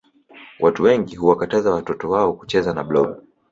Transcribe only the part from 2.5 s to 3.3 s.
na blob